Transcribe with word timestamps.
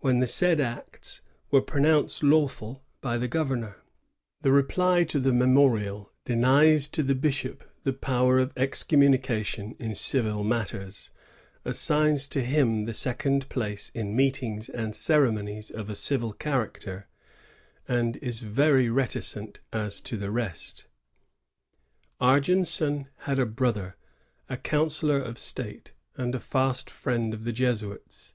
when 0.00 0.18
the 0.18 0.26
said 0.26 0.60
acts 0.60 1.20
were 1.52 1.60
pronounced 1.60 2.24
lawful 2.24 2.82
by 3.00 3.16
the 3.16 3.28
govemor. 3.28 3.76
The 4.40 4.50
reply 4.50 5.04
to 5.04 5.20
the 5.20 5.32
memorial 5.32 6.10
denies 6.24 6.88
to 6.88 7.04
the 7.04 7.14
bishop 7.14 7.62
the 7.84 7.92
power 7.92 8.40
of 8.40 8.52
excommunication 8.56 9.76
in 9.78 9.94
civil 9.94 10.42
matters, 10.42 11.12
assigns 11.64 12.26
to 12.30 12.42
him 12.42 12.80
the 12.82 12.92
second 12.94 13.48
place 13.48 13.90
in 13.94 14.16
meetings 14.16 14.68
and 14.68 14.96
ceremonies 14.96 15.70
of 15.70 15.88
a 15.88 15.94
civil 15.94 16.32
character, 16.32 17.06
and 17.86 18.16
is 18.16 18.40
very 18.40 18.88
reticent 18.90 19.60
as 19.72 20.00
to 20.00 20.16
the 20.16 20.32
rest* 20.32 20.88
Argenson 22.20 23.06
had 23.18 23.38
a 23.38 23.46
brotiier, 23.46 23.94
& 24.34 24.62
counsellor 24.64 25.18
of 25.18 25.38
State, 25.38 25.92
and 26.16 26.34
a 26.34 26.40
fast 26.40 26.90
friend 26.90 27.32
of 27.32 27.44
the 27.44 27.52
Jesuits. 27.52 28.34